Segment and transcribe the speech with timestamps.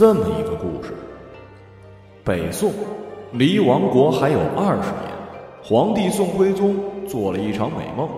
[0.00, 0.94] 这么一个故事：
[2.24, 2.72] 北宋
[3.32, 5.12] 离亡国还有二十年，
[5.62, 6.74] 皇帝宋徽宗
[7.06, 8.08] 做了一场美梦，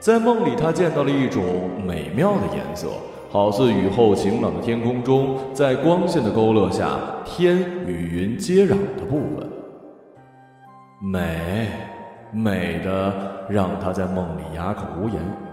[0.00, 1.40] 在梦里他见到了一种
[1.86, 2.88] 美妙的颜色，
[3.30, 9.48] 好似雨后晴朗的天空中，在光线的勾勒下，天与云接壤的部分，
[11.00, 11.68] 美，
[12.32, 13.14] 美的
[13.48, 15.51] 让他在梦里哑口无言。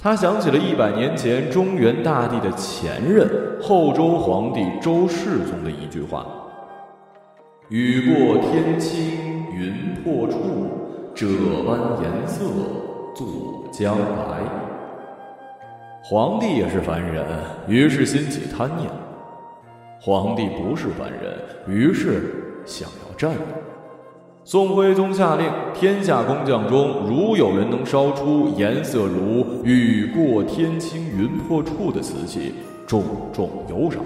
[0.00, 3.28] 他想起了一百年前中原大地的前任
[3.60, 6.24] 后周皇帝周世宗的一句话
[7.68, 10.38] ：“雨过天青云破处，
[11.16, 11.26] 这
[11.66, 12.44] 般颜色
[13.12, 13.26] 作
[13.72, 14.38] 将来。”
[16.04, 17.26] 皇帝也是凡人，
[17.66, 18.88] 于是心起贪念；
[20.00, 23.40] 皇帝不是凡人，于是想要占有。
[24.50, 32.54] 宋徽宗下令，天下工匠中，如有人能烧出颜色如雨过天青云破处的瓷器，
[32.86, 34.02] 重重有赏。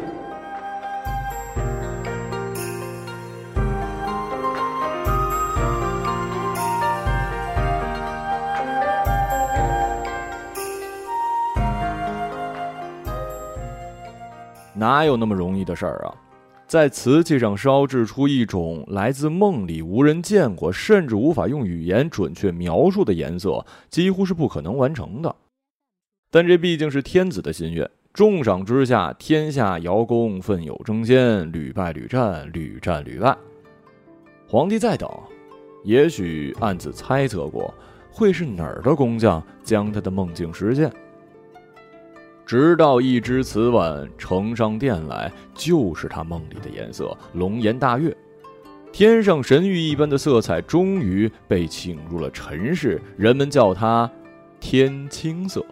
[14.75, 16.32] 哪有那么容易的事儿啊？
[16.67, 25.37] 在瓷器上烧制出一种来自梦里、无人见过，甚至无法用语言准确描述的颜色，几乎是不可能完成的。
[26.31, 33.37] 但这毕竟是天子的心愿，重赏之下，天下窑工奋勇争先，屡败屡战，屡战屡败。
[34.49, 35.07] 皇帝在等，
[35.85, 37.75] 也许暗自猜测过，
[38.11, 40.91] 会是哪儿的工匠将他的梦境实现。
[42.45, 48.15] 直到一只瓷碗呈上殿来，就是他梦里的颜色，龙颜大悦。
[48.93, 54.11] 天上神谕一般的色彩，终于被请入了尘世，人们叫它
[54.61, 55.65] 天青色。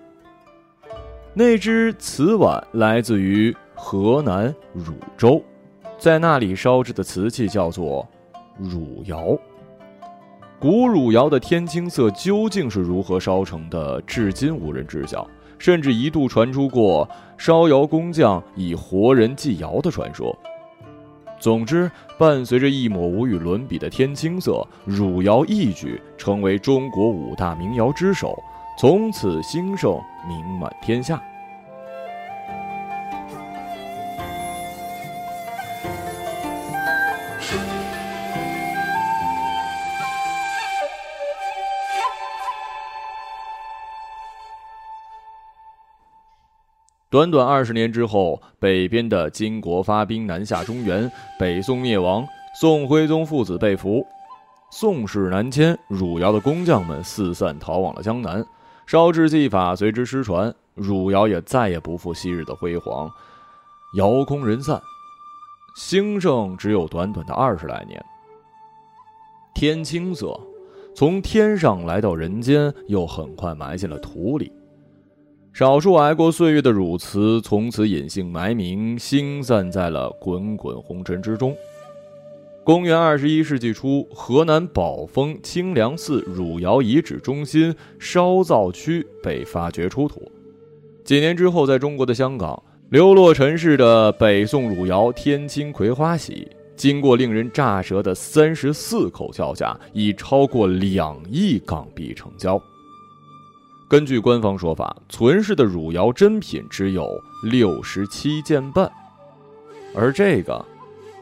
[1.35, 5.45] 那只瓷碗来自于河南汝州，
[5.99, 8.09] 在那里烧制的瓷器叫做
[8.59, 9.39] 汝窑。
[10.59, 15.29] 古汝窑的天青色究竟是如何烧成的，至今无人知晓。
[15.61, 20.37] 甚至一度传出过烧窑工匠以活人祭窑的传说。
[21.39, 28.37] 总之，伴随着一抹无与伦比的天青色，汝窑一举成为中国五大名窑之首，
[28.79, 31.23] 从此兴盛，名满天下。
[47.11, 51.11] 短短二十年之后，北边的金国发兵南下中原，
[51.41, 52.25] 北宋灭亡，
[52.61, 54.07] 宋徽宗父子被俘，
[54.71, 58.47] 宋室南迁，汝窑的工匠们四散逃往了江南，
[58.87, 63.11] 烧制技法随之失传，汝窑也再也不复昔日的辉煌，
[63.97, 64.81] 窑空人散，
[65.75, 68.01] 兴盛只有短短的二十来年。
[69.53, 70.39] 天青色，
[70.95, 74.53] 从天上来到人间，又很快埋进了土里。
[75.53, 81.55] 少数挨过岁月的汝瓷，从此隐姓埋名，星散在了滚滚红尘之中。
[82.63, 90.31] 公元二十一世纪初，河南宝丰清凉寺汝窑遗址中心烧造区被发掘出土。
[91.05, 96.47] 几年之后，在中国的香港，流落尘世的北宋汝窑天青葵花玺，
[96.77, 102.63] 经过令人乍舌的三十四口叫价，以超过两亿港币成交。
[103.91, 107.05] 根据官方说法，存世的汝窑真品只有
[107.43, 108.89] 六十七件半，
[109.97, 110.65] 而这个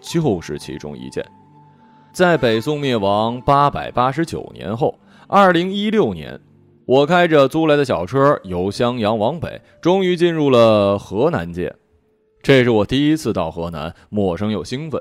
[0.03, 1.25] 就是其中一件。
[2.13, 4.99] 在北宋灭亡八百八十九年后，
[5.29, 6.39] 二零一六年，
[6.85, 11.75] 我开着租来的小车由襄阳往北，终于进入了河南界。
[12.43, 15.01] 这是我第一次到河南，陌生又兴奋。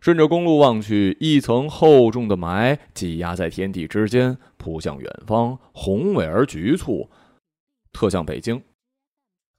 [0.00, 7.10] 顺着公路望去，一层厚重的霾挤压在天地之间，扑向远方，宏伟而局促，
[7.92, 8.62] 特像北京。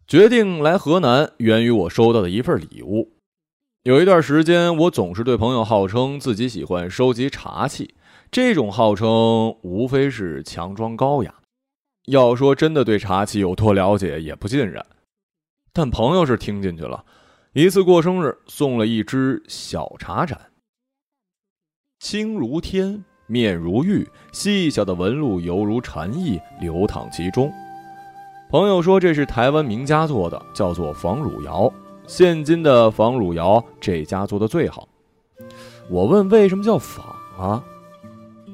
[0.08, 3.12] 决定来河南，源于我收到的一份礼物。
[3.84, 7.96] 有一段时间，我总是对朋友号称自己喜欢收集茶器，
[8.32, 9.10] 这种号称
[9.62, 11.36] 无非是强装高雅。
[12.06, 14.86] 要说真的对茶器有多了解，也不尽然。
[15.74, 17.06] 但朋友是听进去了。
[17.54, 20.52] 一次过生日，送了一只小茶盏，
[22.00, 27.52] 青如天，面如玉，细小的纹路犹如禅意流淌其中。
[28.50, 31.72] 朋友说这是台湾名家做的，叫做仿汝窑。
[32.06, 34.88] 现今的仿汝窑，这家做的最好。
[35.90, 37.06] 我问为什么叫仿
[37.40, 37.64] 啊？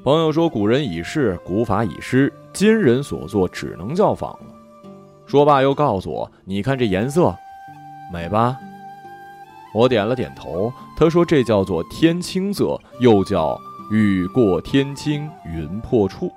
[0.03, 4.55] 朋友说古人已逝，古法已失，今人所做只能叫仿了。
[5.25, 7.35] 说罢又告诉我：“你看这颜色，
[8.13, 8.57] 美吧？”
[9.75, 10.71] 我点了点头。
[10.95, 13.59] 他说：“这叫做天青色，又叫
[13.89, 16.31] 雨过天青云破处。”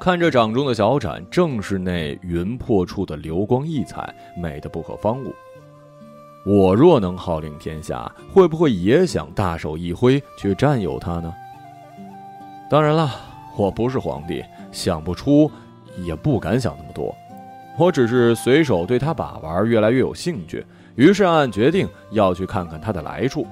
[0.00, 5.34] 看着掌中的小盏，正是那云破处的流光溢彩，美得不可方物。
[6.46, 11.34] 我若能号令天下，会不会也想大手一挥去占有它呢？
[12.70, 13.10] 当然了，
[13.58, 14.42] 我不是皇帝，
[14.72, 15.50] 想不出，
[15.98, 17.14] 也不敢想那么多。
[17.76, 20.64] 我只是随手对他把玩，越来越有兴趣，
[20.94, 23.46] 于是暗暗决定要去看看它的来处。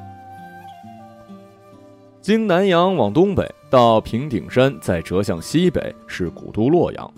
[2.21, 7.11] 经南阳往东北到平顶山，再折向西北是古都洛阳。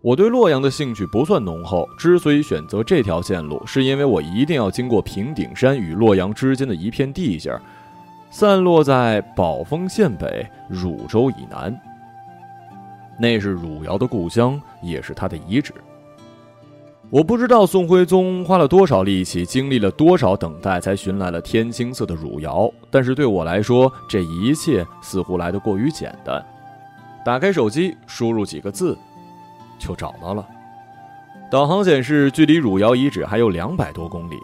[0.00, 7.58] 我对洛阳的兴趣不算浓厚，之所以选择这条线路，是因为我一定要经过平顶山与洛阳之间的一片地界，
[8.30, 11.78] 散落在宝丰县北汝州以南。
[13.18, 15.72] 那是汝窑的故乡，也是他的遗址。
[17.14, 22.68] 我不知道宋徽宗花了多少力气，经历了多少等待，才寻来了天青色的汝窑。
[22.90, 26.44] 但是对我来说，这一切似乎来得过于简单。
[27.24, 28.98] 打开手机，输入几个字。
[29.78, 30.44] 就找到了，
[31.52, 34.36] 导航显示距离汝窑遗址还有两百多公里，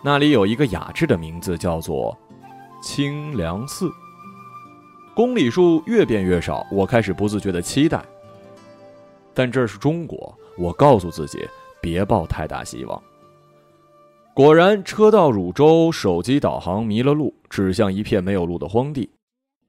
[0.00, 2.16] 那里有一个雅致的名字，叫做
[2.80, 3.90] 清凉寺。
[5.12, 8.00] 公里数越变越少，我开始不自觉的期待。
[9.34, 11.48] 但这是中国，我告诉自己
[11.80, 13.02] 别抱太大希望。
[14.32, 19.10] 果然，车到汝州，手机导航迷了路，指向一片没有路的荒地。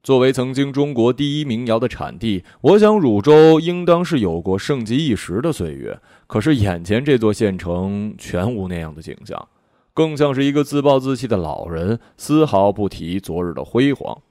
[0.02, 5.98] 作为曾经中国第一民谣的产地，我想汝州应当是有过盛极一时的岁月。
[6.26, 9.48] 可是眼前这座县城全无那样的景象，
[9.94, 14.22] 更像是一个自暴自弃的老人，丝毫不提昨日的辉煌。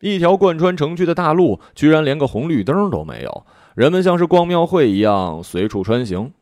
[0.00, 6.32] 一条贯穿城区的大路，居然连个红绿灯都没有，人们像是逛庙会一样随处穿行。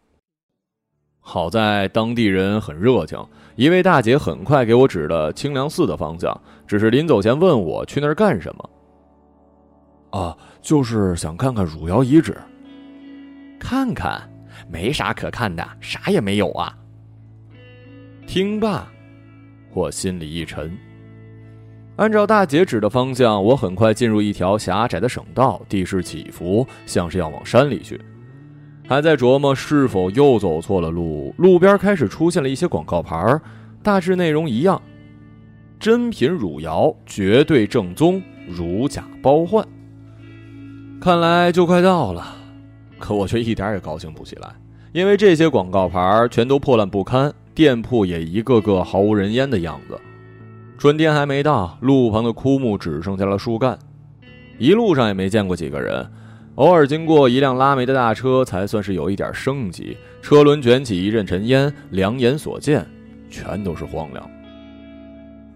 [1.31, 3.23] 好在当地人很热情，
[3.55, 6.35] 一位大姐很快给我指了清凉寺的方向，
[6.67, 8.71] 只是临走前问我去那儿干什么。
[10.09, 12.35] 啊，就是想看看汝窑遗址。
[13.61, 14.27] 看看，
[14.71, 16.75] 没啥可看的，啥也没有啊。
[18.27, 18.91] 听罢，
[19.75, 20.75] 我心里一沉。
[21.97, 28.01] 按照大姐指的方向，我很快进入一条狭窄的省道，地势起伏，像是要往山里去。
[28.89, 33.39] 还在琢磨是否又走错了路，路边开始出现了一些广告牌，
[33.83, 34.81] 大致内容一样：
[35.79, 39.63] 真品汝窑，绝对正宗，如假包换。
[40.99, 42.35] 看来就快到了，
[42.99, 44.49] 可我却一点也高兴不起来，
[44.93, 50.01] 因为这些广告牌全都破烂不堪，店铺也一个个毫无人烟的样子。
[50.79, 53.79] 春天还没到，路旁的枯木只剩下了树干，
[54.57, 56.11] 一路上也没见过几个人。
[56.59, 59.97] 偶尔经过一辆拉煤的大车，才算是有一点生机。
[60.21, 62.85] 车轮卷起一阵尘烟，两眼所见，
[63.31, 64.29] 全都是荒凉。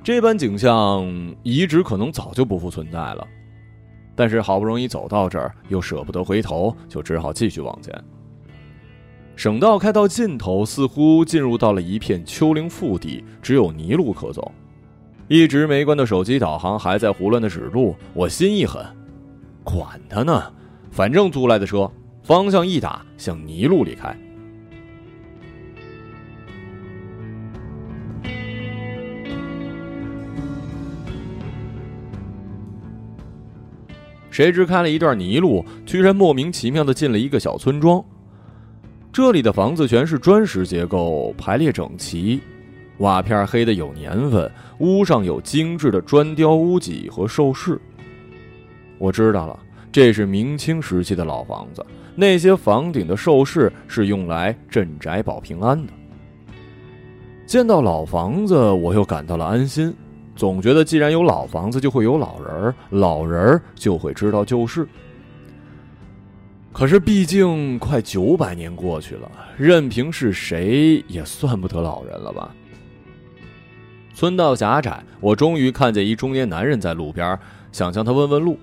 [0.05, 1.05] 这般景象，
[1.43, 3.27] 遗址可能早就不复存在了。
[4.15, 7.93] 但是好不容易走到这儿，又舍不得回头，就只好继续往前。
[9.35, 14.53] 省道开到尽头，似乎进入到了一片丘陵腹地，只有泥路可走。
[15.27, 18.87] 一直没关的手机导航还在胡乱的指路，我心一狠，
[19.65, 20.41] 管他呢。
[20.93, 21.91] 反正租来的车，
[22.23, 24.15] 方向一打，向泥路里开。
[34.31, 38.05] 谁知开了一段泥路，居然莫名其妙的进了一个小村庄。
[39.11, 42.39] 这里的房子全是砖石结构，排列整齐，
[42.99, 47.81] 瓦片黑的有年份，屋上有精致的砖雕屋脊和兽饰。
[48.99, 49.59] 我知道了。
[49.93, 51.85] 这是明清时期的老房子，
[52.17, 55.93] 那些房顶的兽饰是用来镇宅保平安的。
[57.47, 59.95] 见到老房子，我又感到了安心，
[60.35, 64.89] 总觉得既然有老房子，就会有老人儿，老人儿就会知道旧事。
[66.73, 72.51] 可是毕竟快九百年过去了，任凭是谁也算不得老人了吧？
[74.15, 77.39] 村道狭窄，我终于看见一中年男人在路边，
[77.73, 78.59] 想向他问问路。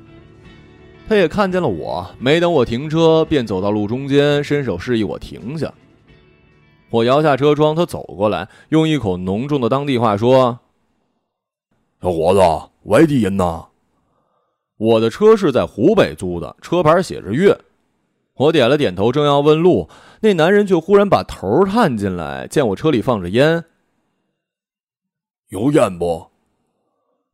[1.09, 5.73] 他也看见了我，没等我停车，便走到路中间，伸手示意我停下。
[6.91, 10.59] 我摇下车窗，他走过来，用一口浓重的当地话说
[11.99, 12.39] ：“小伙子，
[12.83, 13.65] 外地人呐？”
[14.77, 17.59] 我的车是在湖北租的，车牌写着粤。
[18.35, 19.89] 我点了点头，正要问路，
[20.21, 23.65] 那男人却忽然把头探进来，见我车里放着烟，
[25.47, 26.27] 有烟不？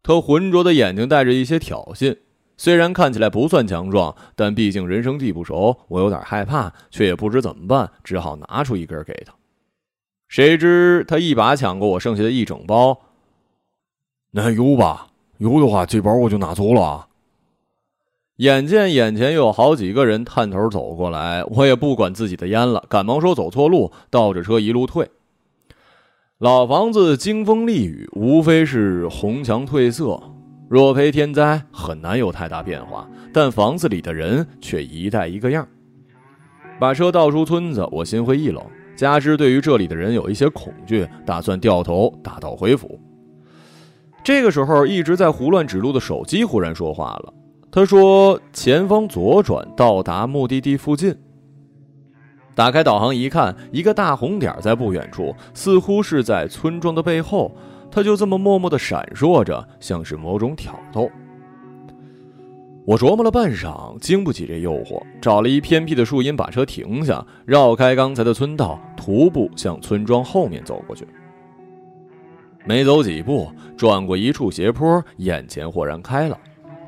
[0.02, 2.20] 他浑浊的眼睛带着一些挑衅。
[2.58, 9.34] 虽然看起来不算强壮，但毕竟人生地不熟，我有点害怕，却也不知怎么办，只好拿出一根给他。
[10.28, 13.00] 谁知他一把抢过我剩下的一整包。
[14.32, 15.08] 那还有吧？
[15.38, 17.08] 有的话，这包我就拿走了。
[18.38, 25.10] 眼见眼前又有好几个人探头走过来，我也不管自己的烟了，赶忙说走错路，倒着车一路退。
[26.38, 30.22] 老房子经风丽雨，无非是红墙褪色，
[30.68, 33.08] 若非天灾，很难有太大变化。
[33.32, 35.68] 但房子里的人却一代一个样。
[36.80, 38.64] 把车倒出村子，我心灰意冷，
[38.96, 43.00] 加之对于这里的人有一些恐惧，打算掉头打道回府。
[44.24, 47.34] 这个时候，一直在胡乱指路的手机忽然说话了。
[47.72, 51.16] 他说：“前方左转，到达目的地附近。”
[52.56, 57.56] 打开导航一看，一个大红点在不远处，似乎是在村庄的背后。
[57.96, 61.10] 他就这么默默地闪烁着，像是某种挑逗。
[62.86, 71.08] 我琢磨了半晌，经不起这诱惑，找了一偏僻的树荫把车停下，绕开刚才的村道，徒步向村庄后面走过去。
[72.66, 76.38] 没走几步，转过一处斜坡，眼前豁然开朗。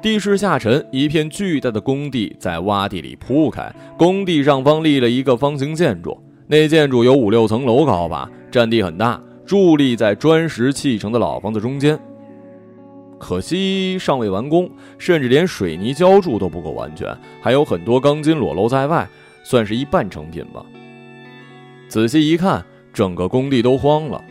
[0.02, 3.74] 地势下沉，一片巨大的工地在洼地里铺开。
[3.98, 11.98] 工地上方立了一个方形建筑，那建筑有五六层楼高吧，占地很大，伫立在砖石砌成的老房子中间。
[13.18, 19.08] 可惜尚未完工，甚至连水泥浇筑都不够完全，还有很多钢筋裸露在外，
[19.44, 20.64] 算是一半成品吧。
[21.88, 22.64] 仔细一看，
[22.94, 24.24] 整个工地都荒了，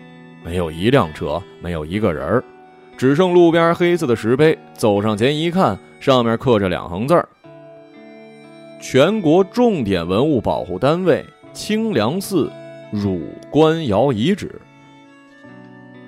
[0.44, 2.44] 没有一辆车，没有一个人儿。
[2.96, 7.28] 只剩路边黑色的石碑，走上前一看，上面刻着两行字儿
[8.80, 12.50] ：“全国重点文物保护单位清凉寺
[12.92, 13.20] 汝
[13.50, 14.61] 官窑遗址。”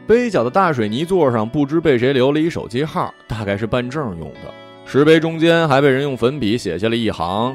[0.09, 4.53] 碑角的大水泥座上不知被谁留了一手机号，大概是办证用的。
[4.87, 7.55] 石碑中间还被人用粉笔写下了一行：“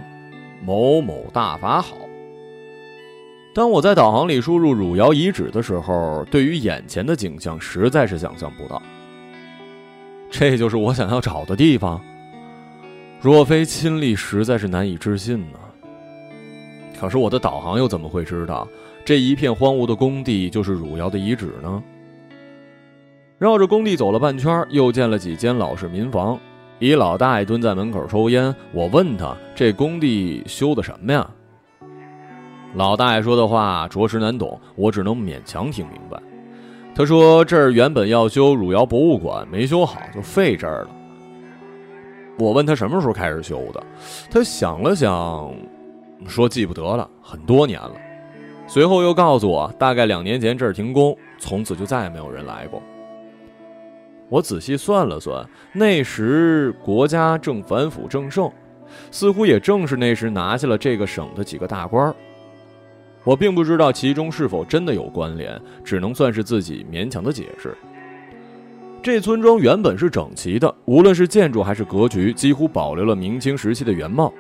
[0.64, 1.98] 某某大法好。”
[3.56, 8.80] 当我在导航里输入“汝窑遗址”的时候，对于眼前的景象实在是想象不到。
[10.30, 12.00] 这就是我想要找的地方。
[13.20, 15.58] 若非亲历，实在是难以置信呢。
[17.00, 18.68] 可是我的导航又怎么会知道
[19.04, 21.84] 这一片荒芜的工地就是汝窑的遗址呢？
[23.40, 26.40] 绕着工地走了半圈，又见了几间老式民房，
[26.80, 28.54] 一老大爷蹲在门口抽烟。
[28.72, 31.30] 我问他：“这工地修的什么呀？”
[32.76, 36.22] 老大爷说的话着实难懂，我只能勉强听明白。
[36.96, 40.90] 他说：“这儿原本要修汝窑博物馆，没修好，就废这儿了。”
[42.40, 43.84] 我问他什么时候开始修的，
[44.32, 45.54] 他想了想，
[46.28, 47.94] 说：“记不得了，很多年了。”
[48.68, 52.82] 随后又告诉我，大概两年前这儿停工，从此就再也没有人来过。
[54.34, 58.52] 我仔细算了算，那时国家正反腐正盛，
[59.12, 62.12] 似乎也正是那时拿下了这个省的几个大官。
[63.24, 67.78] 我并不知道其中是否真的有关联，只能算是自己勉强的解释。
[69.04, 74.34] 这村庄原本是整齐的，无论是建筑还是格局，几乎保留了明清时期的原貌。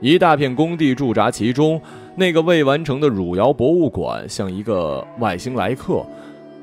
[0.00, 1.82] 一大片工地驻扎其中，
[2.14, 6.06] 那个未完成的汝窑博物馆像一个外星来客，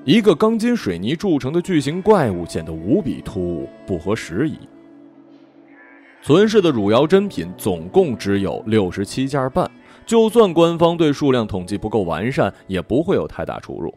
[0.10, 4.58] 一个钢筋水泥铸成的巨型怪物，显得无比突兀，不合时宜。
[6.24, 9.70] 存世的汝窑珍品总共只有六十七件半。
[10.08, 13.94] 就算官方对数量统计不够完善，也不会有太大出入。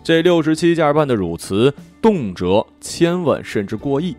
[0.00, 4.16] 这六十七件半的汝瓷，动辄千万甚至过亿。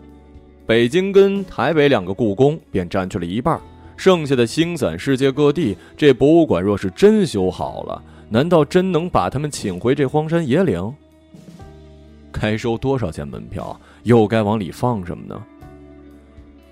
[0.66, 3.58] 北京跟台北两个故宫便占去了一半，
[3.96, 5.74] 剩下的星散世界各地。
[5.96, 10.94] 这博物馆若是真修好了，难道真能把他们请回这荒山野岭？
[12.32, 13.78] 该收多少钱门票？
[14.04, 15.42] 又该往里放什么呢？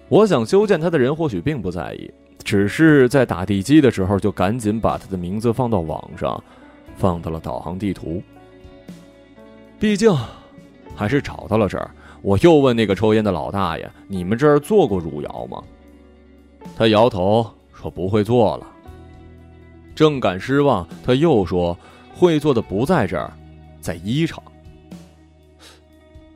[0.08, 2.10] 我想修建它的人或许并不在意。
[2.44, 6.42] 只是在打地基的时候，就赶紧把他的名字放到网上，
[6.96, 8.22] 放到了导航地图。
[9.78, 10.10] 毕竟，
[10.96, 11.90] 还是找到了这儿。
[12.22, 15.62] 我又问那个抽烟的老大爷：“你们这儿做过汝窑吗？”
[16.74, 18.66] 他摇头说：“不会做了。”
[19.94, 21.76] 正感失望，他又说
[22.14, 23.30] ：“会做的不在这儿，
[23.80, 24.42] 在一厂。”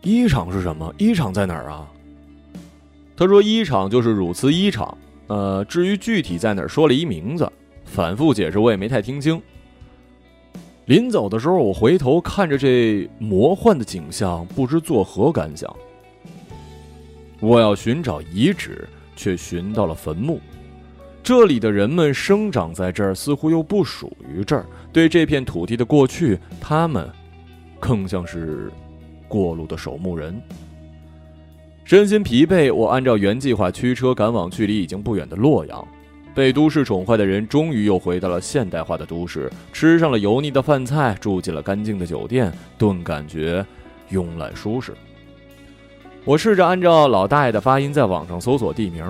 [0.02, 0.92] 一厂是什么？
[0.98, 1.88] 一厂在哪儿啊？
[3.16, 4.96] 他说：“一厂就是汝瓷一厂。”
[5.28, 7.50] 呃，至于具体在哪儿，说了一名字，
[7.84, 9.40] 反复解释我也没太听清。
[10.86, 15.74] 临走的时候，我回头看着这魔幻的景象，不知作何感想。
[17.38, 20.40] 我要寻找遗址，却寻到了坟墓。
[21.22, 24.66] 这里的人们生长在这儿，似乎又不属于这儿。
[24.92, 27.08] 对这片土地的过去，他们
[27.78, 28.70] 更像是
[29.32, 30.38] 过路的守墓人。
[31.84, 35.88] 身心疲惫，我按照原计划驱车赶往距离已经不远的洛阳。
[36.34, 43.64] 被都市宠坏的人终于又回到了现代化的都市，吃上了油腻的饭菜，住进了干净的酒店，顿感觉
[44.10, 44.94] 慵懒舒适。
[46.24, 49.04] 我试着按照老大爷的发音在网上搜索地名，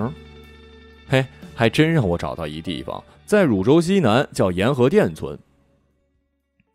[1.07, 5.37] 嘿，还真让我找到一地方，在汝州西南，叫沿河店村。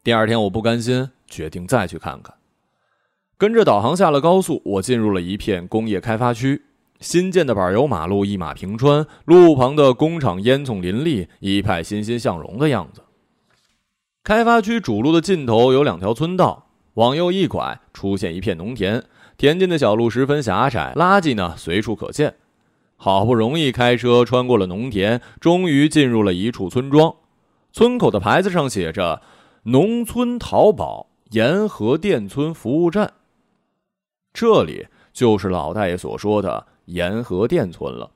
[0.05, 2.38] 第二天，我不甘心，决定再去看看。
[3.38, 6.61] 跟着导航下了高速，我进入了一片工业开发区。
[6.99, 13.00] 新建的柏油马路一马平川，路旁的工厂烟囱林立，一派欣欣向荣的样子。
[14.25, 19.04] 开发区主路的尽头有两条村道，往右一拐，出现一片农田。
[19.37, 22.35] 田间的小路十分狭窄，垃圾呢随处可见。
[22.97, 27.14] 好不容易开车穿过了农田，终于进入了一处村庄。
[27.73, 29.23] 村口的牌子上写着
[29.62, 33.12] “农村淘宝沿河店村服务站”，
[34.40, 36.64] 这里就是老大爷所说的。
[36.85, 38.09] 沿河店村了，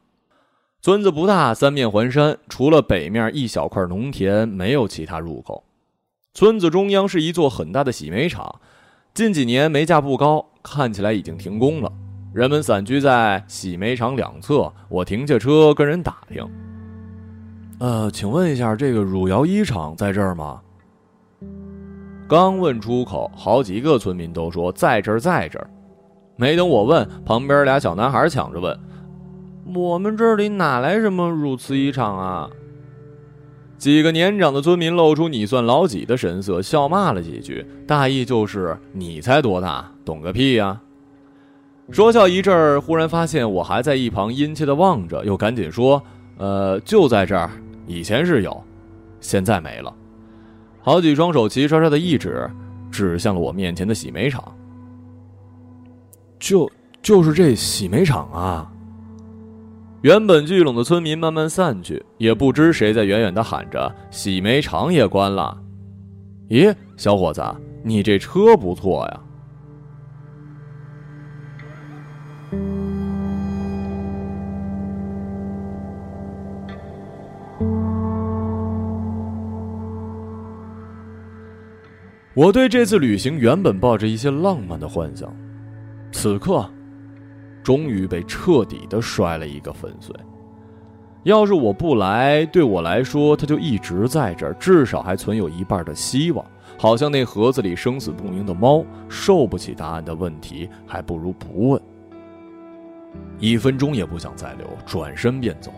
[0.81, 5.65] 村子不大，三面环山，除了北面一小块农田，没有其他入口。
[6.33, 8.61] 村子中央是一座很大的洗煤厂，
[9.13, 11.93] 近几年煤价不高，看起来已经停工了。
[12.33, 14.73] 人们散居在洗煤厂两侧。
[14.89, 16.49] 我停下车跟人打听
[17.81, 20.63] ：“呃，请问一下，这个汝窑一厂在这儿吗？”
[22.27, 25.69] 刚问出口，好几个村民都说在这儿，在这儿。
[26.43, 28.77] 没等我问，旁边俩小男孩抢着问
[29.73, 32.51] ：“我们这里哪来什么汝瓷衣厂啊？”
[33.79, 40.81] 几个年长的村民露出你算老几的神色，笑骂了几句，大意就是：“你才多大，懂个屁呀！”
[41.93, 46.03] 说笑一阵儿，忽然发现我还在一旁殷切的望着，又赶紧说
[46.39, 47.49] ：“呃，就在这儿，
[47.87, 48.61] 以前是有，
[49.21, 49.95] 现在没了。”
[50.83, 52.51] 好几双手齐刷刷的一指，
[52.91, 54.43] 指向了我面前的洗煤厂。
[56.43, 56.69] 就
[57.01, 58.69] 就是这洗煤厂啊！
[60.03, 65.57] 原本聚拢的村民慢慢散去，也不知谁在远远的喊着：“洗煤厂也关了。”
[66.51, 67.41] 咦，小伙子，
[67.85, 69.21] 你这车不错呀！
[82.35, 85.33] 我对这次旅行原本抱着一些浪漫的幻想。
[86.13, 86.65] 此刻，
[87.63, 90.15] 终于被彻底的摔了一个粉碎。
[91.25, 96.45] 要是我不来，对我来说，他就一直在这儿，至少还存有一半的希望。
[96.79, 101.81] 好像那盒子里生死不明的猫，受不起答案的问题，还不如不问。
[103.39, 105.73] 一分钟也不想再留，转身便走。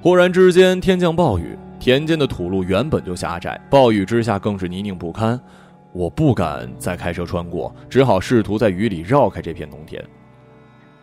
[0.00, 5.40] 忽然之间，天降暴雨，田间的土路原本就狭窄，暴雨之下更是泥泞不堪。
[5.92, 10.02] 我不敢再开车穿过，只好试图在雨里绕开这片农田。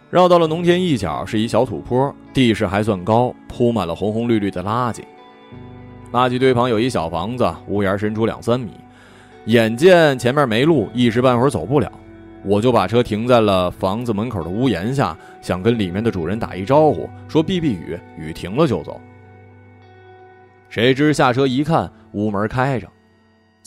[0.09, 5.01] 绕到了农田一角，是一小土坡，地势还算高，铺满了红红绿绿的垃圾。
[6.11, 8.71] 垃圾堆旁有一小房子，屋檐伸出两三米。
[9.45, 11.91] 眼见前面没路，一时半会儿走不了，
[12.43, 18.99] 我就把车停在了房子门口的屋檐下，想跟里面的主人打一招呼，说避避雨，雨停了就走。
[20.67, 22.87] 谁知下车一看，屋门开着。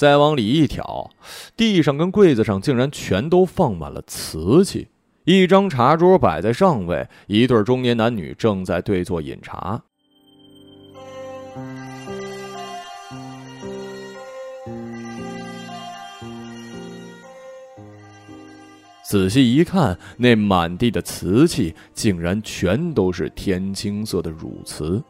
[0.02, 1.12] 再往里一挑，
[1.56, 4.88] 地上跟柜子上竟然全都放满了瓷器。
[5.22, 9.80] 一张茶桌摆在上位，一对中年男女正在对坐饮茶。
[19.04, 25.00] 仔细一看，那满地的瓷器竟然全都是天青色的汝瓷。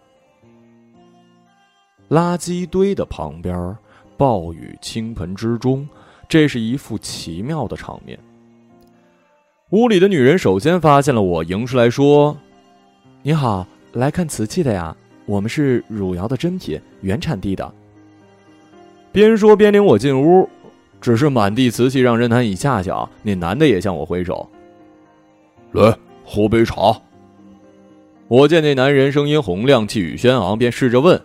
[2.10, 3.74] 垃圾堆的旁边。
[4.22, 5.84] 暴雨倾盆之中，
[6.28, 8.16] 这是一副奇妙的场面。
[9.70, 12.38] 屋里的女人首先发现了我，迎出来说
[13.20, 14.96] ：“你好，来看瓷器的呀？
[15.26, 17.74] 我们是汝窑的珍品，原产地的。”
[19.10, 20.48] 边说边领我进屋，
[21.00, 23.10] 只是满地瓷器让人难以下脚。
[23.24, 24.48] 那男的也向我挥手
[25.74, 26.96] ：“来，喝杯茶。”
[28.30, 31.20] 我见那男人声音洪亮，气宇轩昂，便试着问：“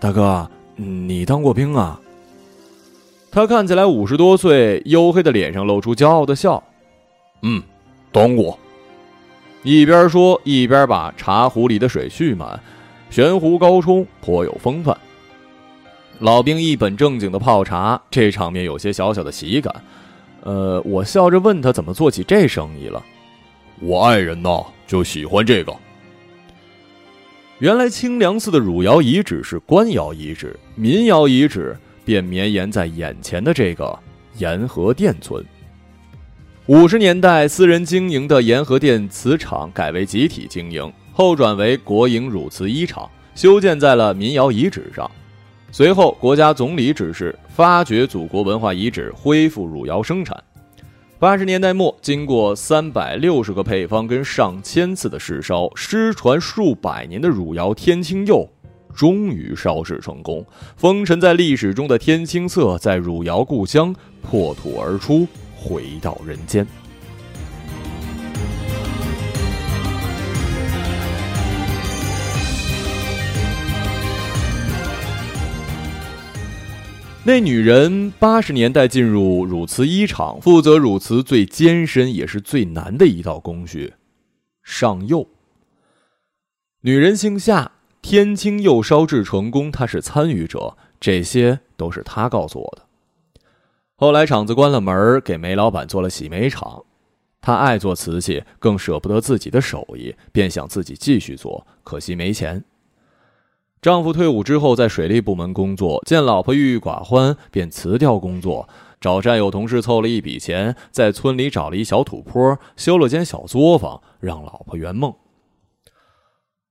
[0.00, 2.00] 大哥。”你当过兵啊？
[3.30, 6.62] 他看起来五十多岁，黝黑的脸上露出骄傲的笑。
[7.42, 7.62] 嗯，
[8.12, 8.58] 当过。
[9.62, 12.58] 一边说一边把茶壶里的水蓄满，
[13.10, 14.96] 悬壶高冲，颇有风范。
[16.20, 19.74] 老兵一本正经的泡茶，这场面有些小小的喜感。
[20.42, 23.02] 呃，我笑着问他怎么做起这生意了。
[23.80, 25.74] 我爱人呢，就喜欢这个。
[27.58, 33.98] 原来清凉寺的汝窑遗址是官窑遗址，民窑遗址便绵延在眼前的这个
[34.36, 35.42] 沿河店村。
[36.66, 45.10] 五十年代，私人经营的沿河店瓷厂改为集体经营，后转为国营汝瓷一厂，修建在了民窑遗址上。
[45.72, 50.38] 随后，国家总理指示发掘祖国文化遗址，恢复汝窑生产。
[51.18, 58.46] 八十年代末，经过三百六十个配方跟上千次的试烧，失传数百年的汝窑天青釉，
[58.94, 60.44] 终于烧制成功。
[60.76, 65.26] 封尘在历史中的天青色，在汝窑故乡破土而出，
[65.56, 66.66] 回到人间。
[77.26, 83.94] 那女人八十年代进入汝瓷一厂，负责汝瓷最艰深也是最难的一道工序——
[84.62, 85.28] 上釉。
[86.82, 93.40] 女人姓夏，天青釉烧制成功，她是参与者，这些都是她告诉我的。
[93.96, 96.84] 后来厂子关了门，给煤老板做了洗煤厂。
[97.40, 102.62] 她爱做瓷器，更舍不得自己的手艺，便想自己继续做，可惜没钱。
[103.82, 108.68] 丈夫退伍之后，在水利部门工作，见老婆郁郁寡欢，便辞掉工作，
[109.00, 115.14] 找战友同事凑了一笔钱，在村里找了一小土坡，修了间小作坊，让老婆圆梦。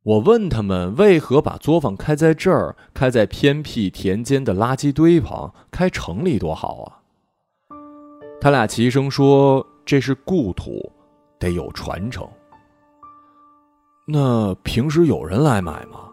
[0.04, 7.00] 我问他们为何把作坊开在这儿，开在偏僻田间的垃圾堆旁，开城里多好啊？
[8.42, 10.92] 他俩齐声说：“这是故土，
[11.40, 12.28] 得有传承。”
[14.08, 16.12] 那平时有人来买吗？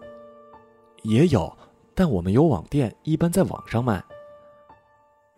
[1.03, 1.57] 也有，
[1.95, 4.03] 但我们有网店，一般在网上卖。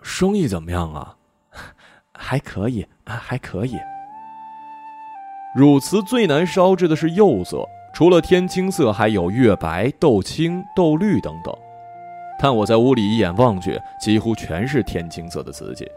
[0.03, 1.17] 生意怎么样啊？
[2.13, 3.79] 还可以啊，还可以。
[5.57, 11.55] 乳瓷最难烧制的是釉色，除了天青色，还有月白、豆青、豆绿等等。
[12.39, 15.91] 但我在屋里一眼望去，几乎全是天青色的瓷器。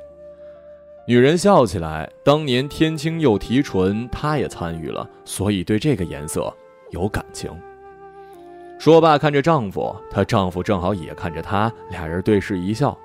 [1.08, 6.53] 女人笑起来，当年天青釉提纯，她也参与了，所以对这个颜色
[6.91, 7.51] 有感情。
[8.80, 12.98] 说罢，看着丈夫，她丈夫正好也看着她，俩人对视一笑。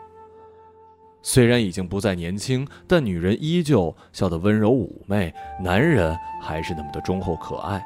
[1.22, 5.32] 虽然已经不再年轻，但女人依旧笑得温柔妩媚，
[5.62, 7.82] 男人还是那么的忠厚可爱。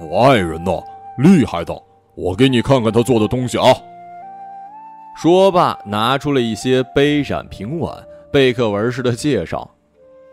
[0.00, 0.82] 我爱人呐，
[1.18, 1.72] 厉害的，
[2.16, 3.66] 我给你看看他做的东西啊。
[5.16, 7.96] 说罢，拿出了一些杯盏瓶碗，
[8.32, 9.70] 贝壳纹似的介绍。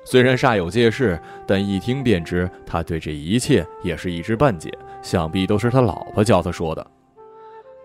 [0.04, 4.76] 虽然煞有介事，但一听便知，他对这一切也是一知半解。
[5.02, 6.86] 想必都是他老婆教他说的。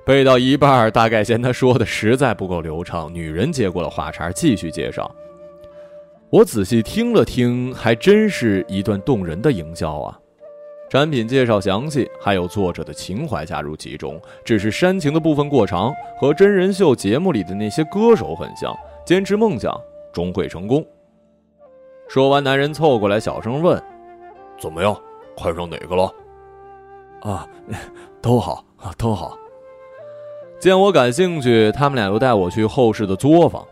[0.04, 5.10] 背到一半，大概嫌他说的实在不够流畅，女人接过了话茬，继续介绍。
[6.30, 10.18] 我仔细听了听，还真是一段动人的营销啊！
[10.88, 18.72] 产品介绍详细，还有作者的情怀加入其中，只是煽情的部分过长，和真人秀节目里的那些歌手很像。
[19.04, 19.72] 坚持梦想，
[20.12, 20.84] 终会成功。
[22.08, 23.82] 说完，男人凑过来小声问
[24.60, 24.96] ：“怎么样？
[25.36, 26.12] 看上哪个了？”
[27.30, 27.48] 啊，
[28.22, 29.36] 都好啊，都好。
[30.60, 33.66] 见我感兴趣，他们俩又带我去后室的作坊。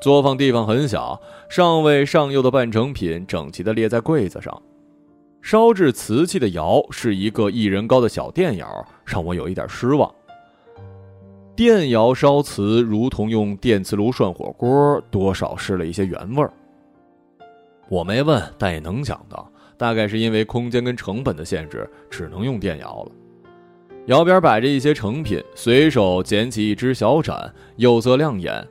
[0.00, 4.62] 作坊地方很小，尚未上釉的半成品整齐的列在柜子上。
[5.42, 8.66] 烧制瓷器的窑是一个一人高的小电窑，
[9.04, 10.12] 让我有一点失望。
[11.54, 16.52] 电窑烧瓷如同用电磁炉涮火锅，多少失了一些原味儿。
[17.88, 19.50] 我没问，但也能想到。
[19.78, 23.12] 大概是因为空间跟成本的限制，只能用电窑了。
[24.06, 28.66] 窑边摆着一些成品，随手捡起一只小盏，釉色亮眼，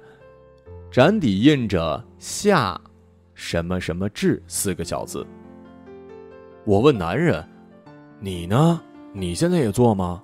[0.92, 2.80] 盏底印着“夏
[3.34, 5.26] 什么什么制”四个小字。
[6.66, 7.42] 我问男人
[8.20, 8.82] ：“你呢？
[9.14, 10.22] 你现在也做吗？”“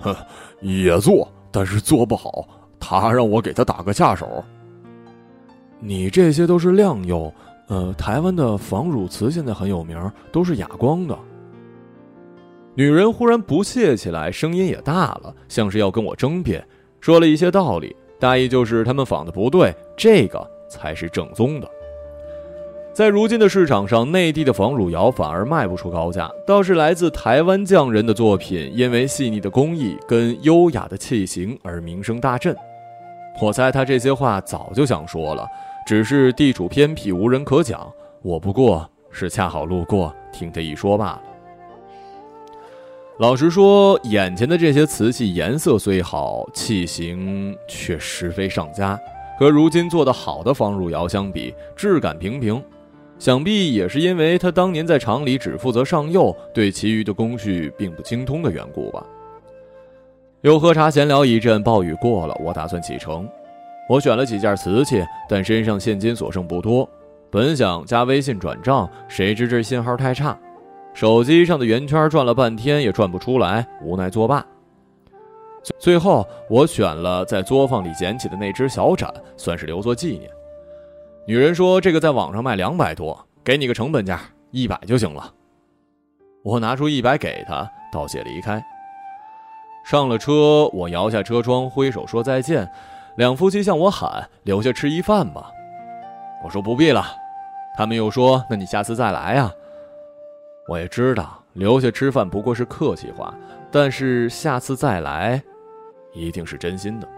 [0.00, 0.16] 呵，
[0.60, 2.48] 也做，但是做不好。
[2.80, 4.42] 他让我给他打个下手。
[5.78, 7.30] ”“你这些都是亮釉。”
[7.68, 9.98] 呃，台湾的仿乳瓷现在很有名，
[10.30, 11.18] 都是哑光的。
[12.74, 16.66] 女人忽然不屑起来，声音也大了，像是要跟我争辩，
[17.00, 21.68] 说了一些道理，大意就是他们仿的不对，这个才是正宗的。
[22.94, 32.54] 在如今的市场上，内地的仿乳窑反而卖不出高价，倒是来自台湾匠人的作品，因为细腻的工艺跟优雅的器型而名声大振。
[33.40, 35.46] 我猜他这些话早就想说了。
[35.86, 37.92] 只是地处偏僻，无人可讲。
[38.22, 41.22] 我不过是恰好路过，听他一说罢了。
[43.18, 48.98] 老实说，眼前的这些瓷器颜色虽好，器型却实非上佳，
[49.38, 52.62] 和如今做的好的方汝窑相比，质感平平。
[53.18, 59.06] 想必也是因为他当年在厂里只负责上釉，对其余的工序并不精通的缘故吧。
[60.40, 63.28] 又喝茶闲聊一阵，暴雨过了，我打算启程。
[63.92, 66.88] 我选了几件瓷器，但身上现金所剩不多。
[67.30, 70.34] 本想加微信转账，谁知这信号太差。
[70.94, 74.42] 手机上的圆圈转了半天也转不出来，无奈作罢。
[75.78, 80.30] 最后，我选了在作坊里捡起的那只小盏，算是留作纪念。
[81.26, 84.18] 女人说：“这个在网上卖两百多，给你个成本价，
[84.52, 85.30] 一百就行了。”
[86.42, 88.64] 我拿出一百给她，道谢离开。
[89.84, 92.66] 上了车，我摇下车窗，挥手说再见。
[93.16, 95.50] 两夫妻向我喊：“留下吃一饭吧。”
[96.44, 97.04] 我说：“不必了。”
[97.76, 99.52] 他们又说：“那你下次再来呀。”
[100.68, 103.34] 我也知道留下吃饭不过是客气话，
[103.70, 105.42] 但是下次再来。
[106.12, 107.08] 一定是真心的。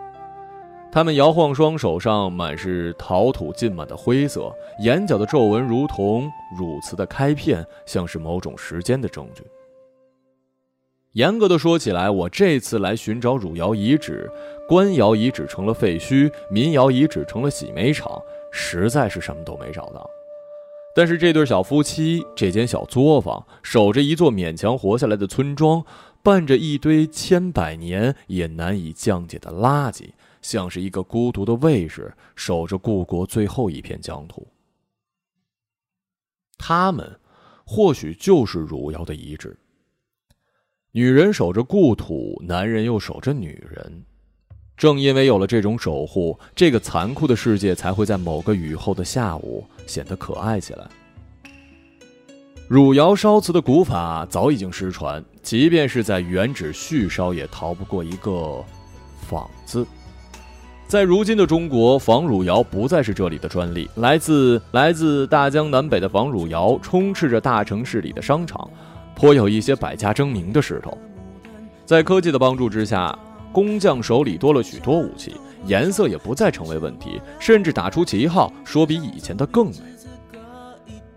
[0.91, 9.45] 他们摇晃双手上满是陶土浸满的灰色，眼角的皱纹如同乳瓷的开片，像是某种时间的证据。
[11.15, 14.29] 严格的说起来，我这次来寻找汝窑遗址，
[14.69, 20.09] 官窑遗址成了废墟，民窑遗址成了洗煤厂，实在是什么都没找到。
[20.97, 25.85] 但是这对小夫妻，这间小作坊，守着一座勉强活下来的村庄。
[26.21, 30.09] 伴着一堆千百年也难以降解的垃圾，
[30.41, 34.49] 像是一个孤独的卫士，守着故国最后一片疆土。
[36.57, 37.21] 他们，
[37.67, 39.55] 或许就是汝窑的遗址。
[40.97, 44.05] 女人守着故土，男人又守着女人。
[44.77, 50.87] 正因为有了这种守护，这个残酷的世界才会在某个雨后的下午显得可爱起来。
[52.69, 58.65] 汝窑烧瓷的古法早已经失传，即便是在原址续烧，也逃不过一个
[59.27, 59.85] “仿”字。
[60.87, 68.71] 在如今的中国，仿汝窑不再是这里的专利，来自来自大江南北的仿汝窑充斥着大城市里的商场，
[69.15, 70.97] 颇有一些百家争鸣的势头。
[71.85, 73.17] 在科技的帮助之下，
[73.53, 75.35] 工匠手里多了许多武器，
[75.67, 79.77] 颜色也不再成为问题，甚至打出旗号，说比以前的更美。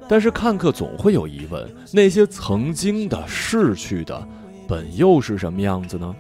[0.08, 4.28] 但是看客总会有疑问：那些曾经的逝去的，
[4.68, 6.16] 本又是什么样子呢？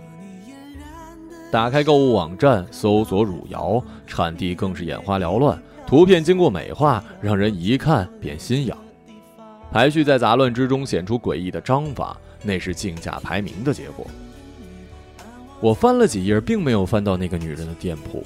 [1.49, 8.77] 打开购物网站，搜索汝窑，产地更是眼花缭乱，图片经过美化，让人一看便心痒。
[9.71, 14.07] 排序在杂乱之中显出诡异的章法，那是竞价排名的结果。
[15.59, 18.23] 我翻了几页，并没有翻到那个女人的店铺。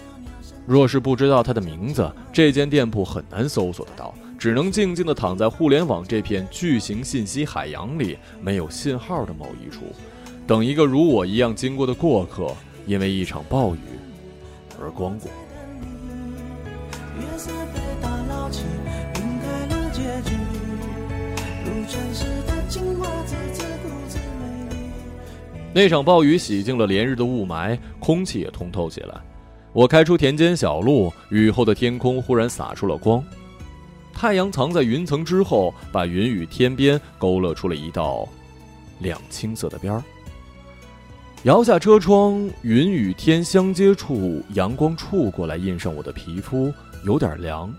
[0.66, 4.14] 若是不知道她的名字，这间店铺很难搜索得到。
[4.38, 9.82] 只能静静地躺在互联网这片巨型信息海洋里，没有信号的某一处，
[10.48, 12.52] 等一个如我一样经过的过客，
[12.88, 13.80] 因为一场暴雨
[14.82, 15.30] 而光顾。
[25.74, 29.16] 那场暴雨洗净了连日的雾霾，空气也通透起来。
[29.72, 33.24] 我开出田间小路，雨后的天空忽然洒出了光。
[34.14, 38.28] 太阳藏在云层之后，把云与天边勾勒出了一道
[39.00, 40.04] 亮青色的边儿。
[41.44, 46.72] 摇下车窗，云与天相接处，阳光触过来，印上我的皮肤，
[47.06, 47.74] 有点凉，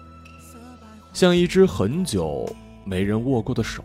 [1.12, 2.48] 像一只很久
[2.85, 3.85] 没人握过的手，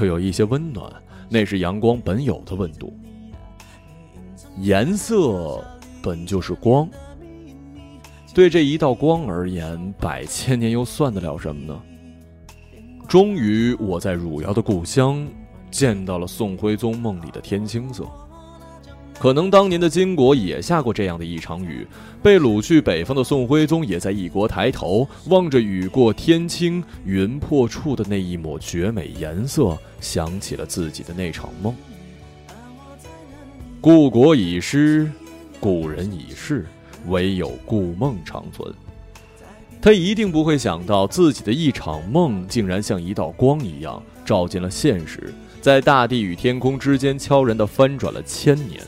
[0.00, 0.92] 又有一些温暖，
[1.28, 2.92] 那是阳光本有的温度。
[4.58, 5.64] 颜色
[6.02, 6.88] 本就是光。
[8.34, 11.82] 对这一道光而言，百千年又算得了什么呢？
[13.08, 15.26] 终于，我在汝窑的故乡
[15.70, 18.04] 见到了宋徽宗梦里的天青色。
[19.18, 21.86] 可能当年的金国也下过这样的一场雨，
[22.22, 31.74] 被掳去北方的宋徽宗也在异国抬头，望着雨过天青云破处的那一抹绝美颜色，想起了自己的那场梦。
[33.80, 35.10] 故国已失，
[35.60, 36.66] 故人已逝。
[37.06, 38.74] 唯有故梦长存。
[39.80, 48.82] 他一定不会想到，自己的一场梦竟然像一道光一样照进了现实，在大地与天空之间悄然地翻转了千年，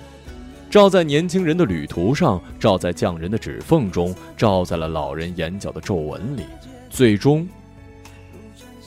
[0.70, 6.44] 照在年轻人的旅途上，照在匠人的指缝中，照在了老人眼角的皱纹里，
[6.88, 7.46] 最终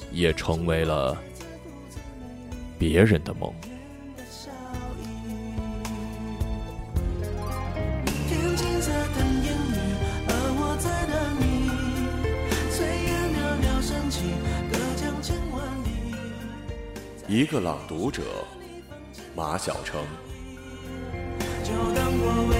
[0.09, 1.17] 也成为了
[2.79, 3.53] 别人的梦。
[17.27, 18.21] 一个朗读者，
[19.35, 20.01] 马晓成。
[21.73, 22.55] 就当我未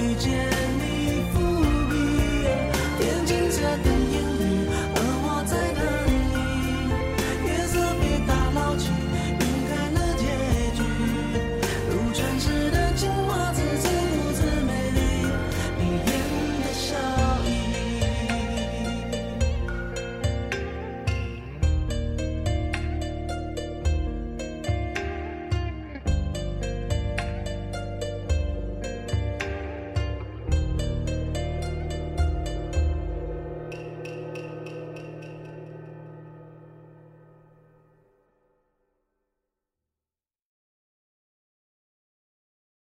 [0.00, 0.81] 遇见。